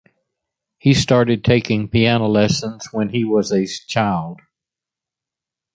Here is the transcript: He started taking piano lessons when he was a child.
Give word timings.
He 0.79 0.95
started 0.95 1.43
taking 1.43 1.87
piano 1.87 2.25
lessons 2.25 2.87
when 2.91 3.09
he 3.09 3.23
was 3.23 3.51
a 3.51 3.67
child. 3.67 4.41